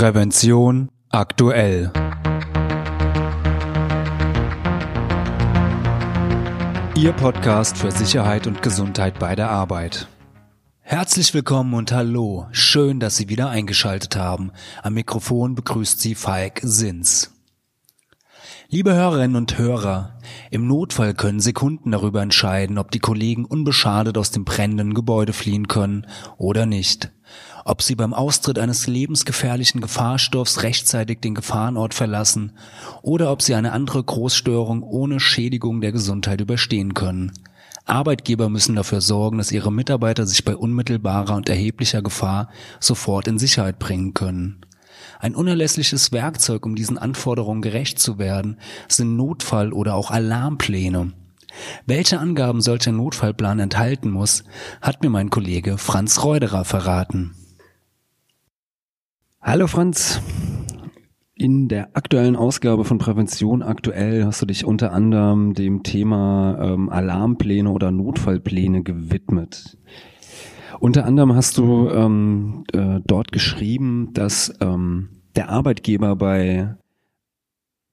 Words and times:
Prävention 0.00 0.88
aktuell. 1.10 1.92
Ihr 6.96 7.12
Podcast 7.12 7.76
für 7.76 7.90
Sicherheit 7.90 8.46
und 8.46 8.62
Gesundheit 8.62 9.18
bei 9.18 9.36
der 9.36 9.50
Arbeit. 9.50 10.08
Herzlich 10.80 11.34
willkommen 11.34 11.74
und 11.74 11.92
hallo. 11.92 12.46
Schön, 12.50 12.98
dass 12.98 13.18
Sie 13.18 13.28
wieder 13.28 13.50
eingeschaltet 13.50 14.16
haben. 14.16 14.52
Am 14.82 14.94
Mikrofon 14.94 15.54
begrüßt 15.54 16.00
Sie 16.00 16.14
Falk 16.14 16.60
Sins. 16.62 17.38
Liebe 18.72 18.94
Hörerinnen 18.94 19.36
und 19.36 19.58
Hörer, 19.58 20.16
im 20.52 20.68
Notfall 20.68 21.12
können 21.12 21.40
Sekunden 21.40 21.90
darüber 21.90 22.22
entscheiden, 22.22 22.78
ob 22.78 22.92
die 22.92 23.00
Kollegen 23.00 23.44
unbeschadet 23.44 24.16
aus 24.16 24.30
dem 24.30 24.44
brennenden 24.44 24.94
Gebäude 24.94 25.32
fliehen 25.32 25.66
können 25.66 26.06
oder 26.38 26.66
nicht 26.66 27.10
ob 27.64 27.82
sie 27.82 27.94
beim 27.94 28.14
Austritt 28.14 28.58
eines 28.58 28.86
lebensgefährlichen 28.86 29.80
Gefahrstoffs 29.80 30.62
rechtzeitig 30.62 31.20
den 31.20 31.34
Gefahrenort 31.34 31.94
verlassen 31.94 32.52
oder 33.02 33.30
ob 33.30 33.42
sie 33.42 33.54
eine 33.54 33.72
andere 33.72 34.02
Großstörung 34.02 34.82
ohne 34.82 35.20
Schädigung 35.20 35.80
der 35.80 35.92
Gesundheit 35.92 36.40
überstehen 36.40 36.94
können. 36.94 37.32
Arbeitgeber 37.86 38.48
müssen 38.48 38.76
dafür 38.76 39.00
sorgen, 39.00 39.38
dass 39.38 39.52
ihre 39.52 39.72
Mitarbeiter 39.72 40.26
sich 40.26 40.44
bei 40.44 40.54
unmittelbarer 40.54 41.34
und 41.34 41.48
erheblicher 41.48 42.02
Gefahr 42.02 42.50
sofort 42.78 43.26
in 43.26 43.38
Sicherheit 43.38 43.78
bringen 43.78 44.14
können. 44.14 44.60
Ein 45.18 45.34
unerlässliches 45.34 46.12
Werkzeug, 46.12 46.64
um 46.66 46.74
diesen 46.74 46.98
Anforderungen 46.98 47.62
gerecht 47.62 47.98
zu 47.98 48.18
werden, 48.18 48.58
sind 48.88 49.16
Notfall- 49.16 49.72
oder 49.72 49.94
auch 49.94 50.10
Alarmpläne. 50.10 51.12
Welche 51.86 52.18
Angaben 52.18 52.60
solcher 52.60 52.92
Notfallplan 52.92 53.58
enthalten 53.58 54.10
muss, 54.10 54.44
hat 54.80 55.02
mir 55.02 55.10
mein 55.10 55.30
Kollege 55.30 55.78
Franz 55.78 56.22
Reuderer 56.22 56.64
verraten. 56.64 57.34
Hallo 59.40 59.66
Franz. 59.66 60.20
In 61.34 61.68
der 61.68 61.96
aktuellen 61.96 62.36
Ausgabe 62.36 62.84
von 62.84 62.98
Prävention 62.98 63.62
aktuell 63.62 64.26
hast 64.26 64.42
du 64.42 64.46
dich 64.46 64.66
unter 64.66 64.92
anderem 64.92 65.54
dem 65.54 65.82
Thema 65.82 66.58
ähm, 66.60 66.90
Alarmpläne 66.90 67.70
oder 67.70 67.90
Notfallpläne 67.90 68.82
gewidmet. 68.82 69.78
Unter 70.80 71.04
anderem 71.04 71.34
hast 71.34 71.58
du 71.58 71.90
ähm, 71.90 72.64
äh, 72.72 73.00
dort 73.06 73.32
geschrieben, 73.32 74.08
dass 74.14 74.52
ähm, 74.60 75.10
der 75.36 75.50
Arbeitgeber 75.50 76.16
bei 76.16 76.74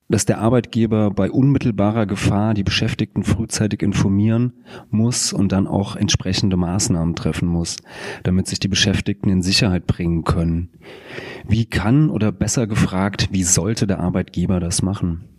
dass 0.09 0.23
der 0.23 0.39
Arbeitgeber 0.39 1.11
bei 1.11 1.30
unmittelbarer 1.30 2.05
Gefahr 2.05 2.53
die 2.53 2.63
Beschäftigten 2.63 3.25
frühzeitig 3.25 3.81
informieren 3.81 4.53
muss 4.89 5.33
und 5.33 5.52
dann 5.52 5.67
auch 5.67 5.97
entsprechende 5.97 6.55
Maßnahmen 6.55 7.13
treffen 7.13 7.49
muss, 7.49 7.75
damit 8.23 8.47
sich 8.47 8.59
die 8.59 8.69
Beschäftigten 8.69 9.30
in 9.30 9.41
Sicherheit 9.41 9.85
bringen 9.85 10.23
können. 10.23 10.69
Wie 11.45 11.65
kann 11.65 12.09
oder 12.09 12.31
besser 12.31 12.67
gefragt, 12.67 13.27
wie 13.33 13.43
sollte 13.43 13.85
der 13.85 13.99
Arbeitgeber 13.99 14.61
das 14.61 14.81
machen? 14.81 15.36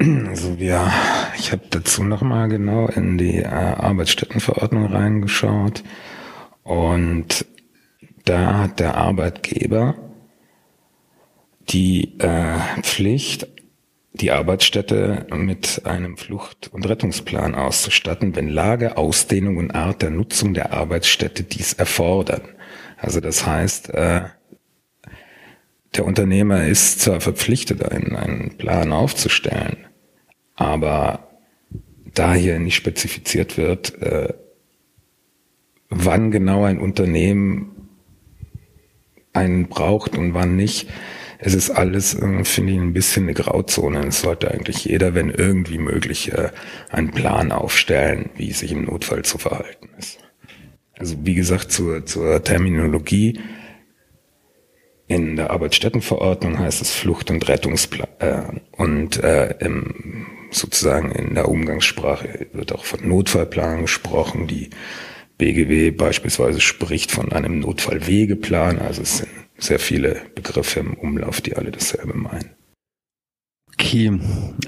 Also 0.00 0.54
ja, 0.58 0.92
ich 1.36 1.50
habe 1.50 1.62
dazu 1.70 2.04
nochmal 2.04 2.48
genau 2.48 2.86
in 2.86 3.18
die 3.18 3.38
äh, 3.38 3.46
Arbeitsstättenverordnung 3.46 4.86
reingeschaut 4.86 5.82
und 6.62 7.44
da 8.24 8.58
hat 8.58 8.78
der 8.78 8.96
Arbeitgeber 8.96 9.96
die 11.68 12.18
äh, 12.20 12.58
Pflicht, 12.82 13.48
die 14.12 14.30
Arbeitsstätte 14.30 15.26
mit 15.34 15.82
einem 15.84 16.16
Flucht- 16.16 16.68
und 16.72 16.88
Rettungsplan 16.88 17.54
auszustatten, 17.54 18.36
wenn 18.36 18.48
Lage, 18.48 18.96
Ausdehnung 18.96 19.56
und 19.56 19.72
Art 19.72 20.02
der 20.02 20.10
Nutzung 20.10 20.54
der 20.54 20.72
Arbeitsstätte 20.72 21.42
dies 21.42 21.72
erfordern. 21.72 22.42
Also 22.96 23.20
das 23.20 23.46
heißt, 23.46 23.90
äh, 23.90 24.22
der 25.96 26.04
Unternehmer 26.04 26.66
ist 26.66 27.00
zwar 27.00 27.20
verpflichtet, 27.20 27.82
einen, 27.84 28.14
einen 28.14 28.56
Plan 28.58 28.92
aufzustellen, 28.92 29.87
aber 30.58 31.28
da 32.14 32.34
hier 32.34 32.58
nicht 32.58 32.74
spezifiziert 32.74 33.56
wird, 33.56 34.02
äh, 34.02 34.34
wann 35.88 36.30
genau 36.30 36.64
ein 36.64 36.78
Unternehmen 36.78 37.88
einen 39.32 39.68
braucht 39.68 40.18
und 40.18 40.34
wann 40.34 40.56
nicht, 40.56 40.88
es 41.38 41.54
ist 41.54 41.70
alles, 41.70 42.14
äh, 42.14 42.44
finde 42.44 42.72
ich, 42.72 42.78
ein 42.78 42.92
bisschen 42.92 43.24
eine 43.24 43.34
Grauzone. 43.34 44.06
Es 44.08 44.20
sollte 44.20 44.50
eigentlich 44.50 44.84
jeder, 44.84 45.14
wenn 45.14 45.30
irgendwie 45.30 45.78
möglich, 45.78 46.32
äh, 46.32 46.50
einen 46.90 47.12
Plan 47.12 47.52
aufstellen, 47.52 48.30
wie 48.34 48.52
sich 48.52 48.72
im 48.72 48.84
Notfall 48.84 49.24
zu 49.24 49.38
verhalten 49.38 49.88
ist. 49.96 50.18
Also 50.98 51.16
wie 51.22 51.34
gesagt, 51.34 51.70
zur, 51.70 52.04
zur 52.04 52.42
Terminologie. 52.42 53.38
In 55.06 55.36
der 55.36 55.50
Arbeitsstättenverordnung 55.50 56.58
heißt 56.58 56.82
es 56.82 56.90
Flucht- 56.90 57.30
und 57.30 57.48
Rettungsplan. 57.48 58.08
Äh, 58.18 58.42
und 58.72 59.22
äh, 59.22 59.54
im, 59.60 60.17
sozusagen 60.50 61.12
in 61.12 61.34
der 61.34 61.48
Umgangssprache 61.48 62.46
wird 62.52 62.72
auch 62.72 62.84
von 62.84 63.06
Notfallplan 63.06 63.82
gesprochen. 63.82 64.46
Die 64.46 64.70
BGW 65.38 65.90
beispielsweise 65.92 66.60
spricht 66.60 67.10
von 67.10 67.32
einem 67.32 67.60
Notfallwegeplan. 67.60 68.78
Also 68.78 69.02
es 69.02 69.18
sind 69.18 69.28
sehr 69.56 69.78
viele 69.78 70.22
Begriffe 70.34 70.80
im 70.80 70.94
Umlauf, 70.94 71.40
die 71.40 71.56
alle 71.56 71.70
dasselbe 71.70 72.16
meinen. 72.16 72.50
Okay, 73.74 74.18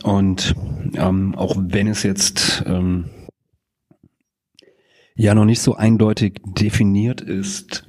und 0.05 0.55
ähm, 0.95 1.35
auch 1.35 1.57
wenn 1.59 1.89
es 1.89 2.05
jetzt 2.05 2.63
ähm, 2.67 3.07
ja 5.17 5.35
noch 5.35 5.45
nicht 5.45 5.61
so 5.61 5.75
eindeutig 5.75 6.41
definiert 6.45 7.21
ist, 7.21 7.85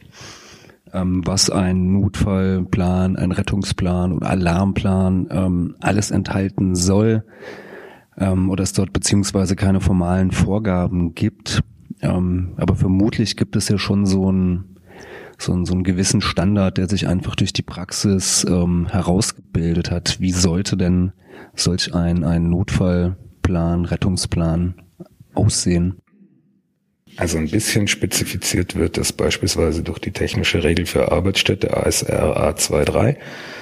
ähm, 0.94 1.22
was 1.25 1.50
ein 1.50 1.94
Notfallplan, 1.94 3.18
ein 3.18 3.31
Rettungsplan 3.31 4.13
oder 4.13 4.30
Alarmplan 4.30 5.28
ähm, 5.30 5.75
alles 5.80 6.12
enthalten 6.12 6.75
soll, 6.75 7.24
ähm, 8.17 8.49
oder 8.49 8.63
es 8.63 8.73
dort 8.73 8.94
beziehungsweise 8.94 9.55
keine 9.55 9.81
formalen 9.81 10.31
Vorgaben 10.31 11.16
gibt. 11.16 11.63
Ähm, 12.01 12.53
aber 12.57 12.75
vermutlich 12.75 13.38
gibt 13.38 13.55
es 13.55 13.67
ja 13.69 13.77
schon 13.77 14.05
so 14.05 14.31
ein 14.31 14.66
so, 15.38 15.66
so 15.66 15.73
einen 15.73 15.83
gewissen 15.83 16.21
Standard, 16.21 16.77
der 16.77 16.88
sich 16.88 17.07
einfach 17.07 17.35
durch 17.35 17.51
die 17.51 17.63
Praxis 17.63 18.45
ähm, 18.47 18.88
herausgebildet 18.89 19.89
hat. 19.89 20.19
Wie 20.19 20.31
sollte 20.31 20.77
denn 20.77 21.13
solch 21.55 21.95
ein, 21.95 22.23
ein 22.23 22.50
Notfallplan, 22.50 23.85
Rettungsplan 23.85 24.75
aussehen? 25.33 25.97
Also 27.17 27.38
ein 27.38 27.49
bisschen 27.49 27.88
spezifiziert 27.88 28.75
wird 28.75 28.97
das 28.97 29.13
beispielsweise 29.13 29.83
durch 29.83 29.99
die 29.99 30.11
technische 30.11 30.63
Regel 30.63 30.85
für 30.85 31.11
Arbeitsstätte 31.11 31.75
ASR 31.75 32.38
A23, 32.38 33.17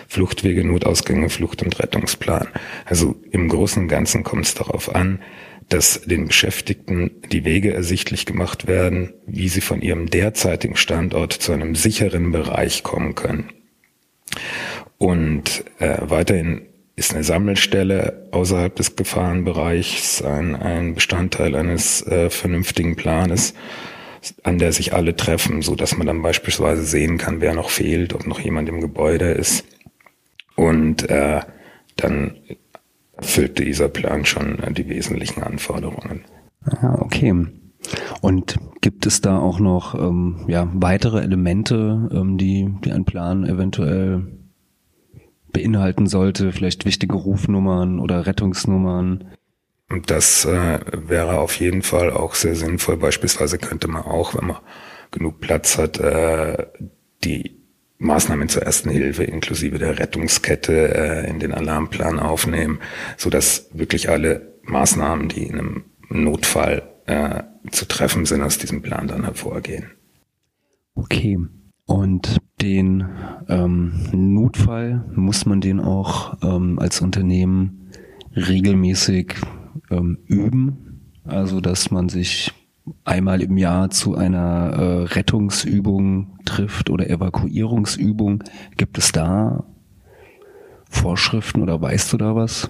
Fluchtwege, 0.07 0.63
Notausgänge, 0.63 1.29
Flucht- 1.29 1.63
und 1.63 1.79
Rettungsplan. 1.79 2.47
Also 2.85 3.15
im 3.31 3.49
Großen 3.49 3.83
und 3.83 3.89
Ganzen 3.89 4.23
kommt 4.23 4.45
es 4.45 4.53
darauf 4.53 4.93
an, 4.93 5.19
dass 5.67 6.01
den 6.01 6.27
Beschäftigten 6.27 7.11
die 7.31 7.45
Wege 7.45 7.73
ersichtlich 7.73 8.25
gemacht 8.25 8.67
werden, 8.67 9.13
wie 9.27 9.49
sie 9.49 9.61
von 9.61 9.81
ihrem 9.81 10.09
derzeitigen 10.09 10.75
Standort 10.75 11.33
zu 11.33 11.51
einem 11.51 11.75
sicheren 11.75 12.31
Bereich 12.31 12.83
kommen 12.83 13.13
können. 13.13 13.49
Und 14.97 15.63
äh, 15.79 15.97
weiterhin 16.01 16.68
ist 16.99 17.13
eine 17.13 17.23
Sammelstelle 17.23 18.27
außerhalb 18.31 18.75
des 18.75 18.95
Gefahrenbereichs 18.95 20.21
ein, 20.21 20.55
ein 20.55 20.93
Bestandteil 20.93 21.55
eines 21.55 22.05
äh, 22.05 22.29
vernünftigen 22.29 22.95
Planes, 22.95 23.53
an 24.43 24.59
der 24.59 24.73
sich 24.73 24.93
alle 24.93 25.15
treffen, 25.15 25.61
so 25.61 25.75
dass 25.75 25.97
man 25.97 26.05
dann 26.05 26.21
beispielsweise 26.21 26.83
sehen 26.83 27.17
kann, 27.17 27.41
wer 27.41 27.53
noch 27.53 27.69
fehlt, 27.69 28.13
ob 28.13 28.27
noch 28.27 28.39
jemand 28.39 28.67
im 28.69 28.81
Gebäude 28.81 29.31
ist. 29.31 29.65
Und 30.55 31.09
äh, 31.09 31.39
dann 31.95 32.35
erfüllt 33.15 33.59
dieser 33.59 33.87
Plan 33.87 34.25
schon 34.25 34.57
die 34.71 34.89
wesentlichen 34.89 35.41
Anforderungen. 35.41 36.25
Ah, 36.65 36.97
okay. 36.99 37.33
Und 38.21 38.57
gibt 38.81 39.05
es 39.05 39.21
da 39.21 39.39
auch 39.39 39.59
noch 39.59 39.95
ähm, 39.95 40.45
ja, 40.47 40.67
weitere 40.73 41.21
Elemente, 41.21 42.09
ähm, 42.13 42.37
die, 42.37 42.69
die 42.83 42.91
ein 42.91 43.05
Plan 43.05 43.45
eventuell 43.45 44.38
beinhalten 45.59 46.07
sollte? 46.07 46.51
Vielleicht 46.51 46.85
wichtige 46.85 47.15
Rufnummern 47.15 47.99
oder 47.99 48.25
Rettungsnummern? 48.25 49.25
Das 50.05 50.45
äh, 50.45 50.79
wäre 50.91 51.39
auf 51.39 51.59
jeden 51.59 51.81
Fall 51.81 52.11
auch 52.11 52.35
sehr 52.35 52.55
sinnvoll. 52.55 52.97
Beispielsweise 52.97 53.57
könnte 53.57 53.87
man 53.87 54.03
auch, 54.03 54.35
wenn 54.35 54.47
man 54.47 54.57
genug 55.11 55.39
Platz 55.39 55.77
hat, 55.77 55.99
äh, 55.99 56.67
die 57.23 57.57
Maßnahmen 57.97 58.47
zur 58.47 58.61
ersten 58.61 58.89
Hilfe 58.89 59.23
inklusive 59.23 59.77
der 59.77 59.99
Rettungskette 59.99 60.95
äh, 60.95 61.29
in 61.29 61.39
den 61.39 61.53
Alarmplan 61.53 62.19
aufnehmen, 62.19 62.79
so 63.17 63.29
dass 63.29 63.69
wirklich 63.73 64.09
alle 64.09 64.53
Maßnahmen, 64.63 65.27
die 65.27 65.43
in 65.43 65.59
einem 65.59 65.85
Notfall 66.09 66.83
äh, 67.07 67.43
zu 67.71 67.85
treffen 67.85 68.25
sind, 68.25 68.43
aus 68.43 68.57
diesem 68.57 68.81
Plan 68.81 69.07
dann 69.07 69.23
hervorgehen. 69.23 69.91
Okay. 70.95 71.39
Und 71.89 72.37
den 72.61 73.03
ähm, 73.47 73.93
Notfall 74.11 75.03
muss 75.15 75.47
man 75.47 75.59
den 75.59 75.79
auch 75.79 76.37
ähm, 76.43 76.77
als 76.77 77.01
Unternehmen 77.01 77.89
regelmäßig 78.35 79.33
ähm, 79.89 80.19
üben, 80.27 81.01
also 81.23 81.61
dass 81.61 81.89
man 81.89 82.07
sich 82.07 82.53
einmal 83.05 83.41
im 83.41 83.57
Jahr 83.57 83.89
zu 83.89 84.13
einer 84.13 84.69
äh, 84.69 85.03
Rettungsübung 85.15 86.37
trifft 86.45 86.91
oder 86.91 87.09
Evakuierungsübung. 87.09 88.43
Gibt 88.77 88.99
es 88.99 89.11
da 89.11 89.63
Vorschriften 90.91 91.63
oder 91.63 91.81
weißt 91.81 92.13
du 92.13 92.17
da 92.17 92.35
was? 92.35 92.69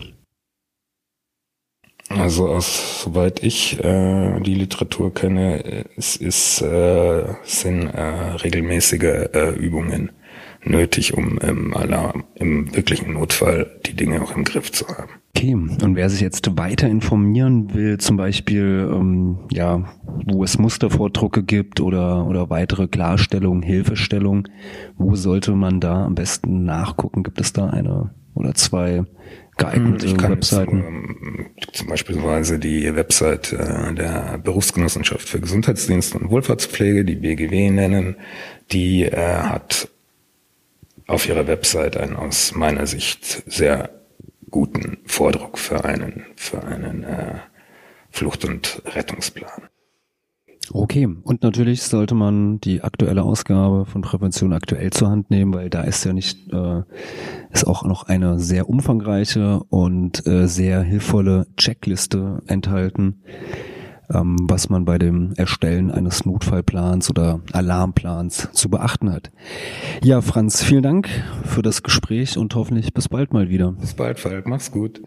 Also 2.10 2.48
aus, 2.50 3.04
soweit 3.04 3.44
ich 3.44 3.84
äh, 3.84 4.40
die 4.42 4.56
Literatur 4.56 5.14
kenne, 5.14 5.86
es 5.96 6.16
ist, 6.16 6.62
äh, 6.62 7.26
sind 7.44 7.88
äh, 7.88 8.02
regelmäßige 8.44 9.30
äh, 9.34 9.56
Übungen 9.56 10.12
nötig, 10.64 11.16
um 11.16 11.38
im 11.38 11.76
Alarm, 11.76 12.26
im 12.36 12.76
wirklichen 12.76 13.14
Notfall 13.14 13.80
die 13.86 13.94
Dinge 13.94 14.22
auch 14.22 14.36
im 14.36 14.44
Griff 14.44 14.72
zu 14.72 14.88
haben. 14.88 15.12
Okay, 15.36 15.54
und 15.54 15.96
wer 15.96 16.10
sich 16.10 16.22
jetzt 16.22 16.58
weiter 16.58 16.90
informieren 16.90 17.74
will, 17.74 17.98
zum 18.00 18.18
Beispiel, 18.18 18.90
ähm, 18.92 19.40
ja, 19.52 19.88
wo 20.26 20.44
es 20.44 20.58
Mustervordrucke 20.58 21.44
gibt 21.44 21.80
oder, 21.80 22.26
oder 22.26 22.50
weitere 22.50 22.88
Klarstellungen, 22.88 23.64
Hilfestellungen, 23.64 24.50
wo 24.98 25.16
sollte 25.16 25.52
man 25.54 25.80
da 25.80 26.06
am 26.06 26.16
besten 26.16 26.66
nachgucken? 26.66 27.24
Gibt 27.24 27.40
es 27.40 27.54
da 27.54 27.68
eine 27.68 28.10
oder 28.36 28.54
zwei 28.56 29.04
geeignete 29.58 30.06
ich 30.06 30.18
kann 30.18 30.32
Webseiten? 30.32 31.52
Zum 31.74 31.88
Beispiel 31.88 32.18
die 32.60 32.96
Website 32.96 33.54
äh, 33.54 33.94
der 33.94 34.40
Berufsgenossenschaft 34.44 35.28
für 35.28 35.40
Gesundheitsdienst 35.40 36.16
und 36.16 36.30
Wohlfahrtspflege, 36.30 37.06
die 37.06 37.16
BGW 37.16 37.70
nennen, 37.70 38.16
die 38.72 39.04
äh, 39.04 39.16
hat 39.16 39.90
auf 41.08 41.28
ihrer 41.28 41.48
Website 41.48 41.98
einen 41.98 42.16
aus 42.16 42.54
meiner 42.54 42.86
Sicht 42.88 43.44
sehr 43.48 43.90
guten 44.50 45.00
Vordruck 45.06 45.58
für 45.58 45.84
einen, 45.86 46.26
für 46.36 46.64
einen 46.64 47.04
äh, 47.04 47.36
Flucht- 48.12 48.46
und 48.46 48.82
Rettungsplan. 48.86 49.70
Okay, 50.72 51.08
und 51.24 51.42
natürlich 51.42 51.82
sollte 51.82 52.14
man 52.14 52.60
die 52.60 52.84
aktuelle 52.84 53.24
Ausgabe 53.24 53.86
von 53.86 54.02
Prävention 54.02 54.54
aktuell 54.54 54.92
zur 54.92 55.10
Hand 55.10 55.32
nehmen, 55.32 55.54
weil 55.54 55.70
da 55.70 55.82
ist 55.82 56.06
ja 56.06 56.14
nicht, 56.14 56.52
äh, 56.54 56.84
ist 57.52 57.66
auch 57.66 57.84
noch 57.84 58.04
eine 58.04 58.40
sehr 58.40 58.70
umfangreiche 58.70 59.62
und 59.70 60.26
äh, 60.28 60.48
sehr 60.48 60.82
hilfvolle 60.82 61.48
Checkliste 61.58 62.44
enthalten, 62.46 63.22
ähm, 64.14 64.38
was 64.42 64.70
man 64.70 64.86
bei 64.86 65.00
dem 65.00 65.34
Erstellen 65.38 65.90
eines 65.90 66.26
Notfallplans 66.26 67.10
oder 67.10 67.40
Alarmplans 67.52 68.50
zu 68.52 68.70
beachten 68.70 69.12
hat. 69.12 69.32
Ja, 70.04 70.22
Franz, 70.22 70.62
vielen 70.62 70.84
Dank 70.84 71.10
für 71.46 71.64
das 71.64 71.82
Gespräch 71.82 72.38
und 72.38 72.54
hoffentlich 72.54 72.94
bis 72.94 73.10
bald 73.10 73.34
mal 73.34 73.50
wieder. 73.50 73.72
Bis 73.72 73.96
bald, 73.96 74.20
Falk. 74.20 74.48
Mach's 74.48 74.72
gut. 74.72 75.02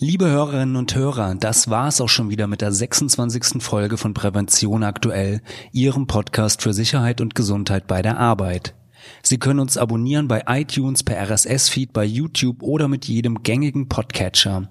Liebe 0.00 0.28
Hörerinnen 0.28 0.76
und 0.76 0.94
Hörer, 0.94 1.34
das 1.34 1.70
war's 1.70 2.00
auch 2.00 2.08
schon 2.08 2.30
wieder 2.30 2.46
mit 2.46 2.60
der 2.60 2.70
26. 2.70 3.60
Folge 3.60 3.96
von 3.96 4.14
Prävention 4.14 4.84
aktuell, 4.84 5.42
Ihrem 5.72 6.06
Podcast 6.06 6.62
für 6.62 6.72
Sicherheit 6.72 7.20
und 7.20 7.34
Gesundheit 7.34 7.88
bei 7.88 8.00
der 8.00 8.16
Arbeit. 8.16 8.76
Sie 9.24 9.38
können 9.38 9.58
uns 9.58 9.76
abonnieren 9.76 10.28
bei 10.28 10.44
iTunes, 10.46 11.02
per 11.02 11.20
RSS-Feed, 11.28 11.92
bei 11.92 12.04
YouTube 12.04 12.62
oder 12.62 12.86
mit 12.86 13.06
jedem 13.06 13.42
gängigen 13.42 13.88
Podcatcher. 13.88 14.68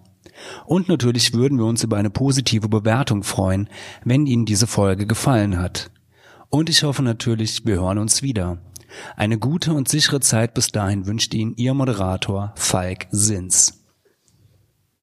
Und 0.66 0.88
natürlich 0.88 1.34
würden 1.34 1.58
wir 1.58 1.66
uns 1.66 1.84
über 1.84 1.98
eine 1.98 2.10
positive 2.10 2.70
Bewertung 2.70 3.24
freuen, 3.24 3.68
wenn 4.06 4.28
Ihnen 4.28 4.46
diese 4.46 4.66
Folge 4.66 5.06
gefallen 5.06 5.58
hat. 5.58 5.92
Und 6.48 6.70
ich 6.70 6.84
hoffe 6.84 7.04
natürlich, 7.04 7.66
wir 7.66 7.82
hören 7.82 7.98
uns 7.98 8.22
wieder. 8.22 8.60
Eine 9.18 9.38
gute 9.38 9.74
und 9.74 9.90
sichere 9.90 10.22
Zeit 10.22 10.54
bis 10.54 10.70
dahin 10.72 11.06
wünscht 11.06 11.34
Ihnen 11.34 11.54
Ihr 11.58 11.74
Moderator 11.74 12.54
Falk 12.56 13.08
Sins. 13.12 13.87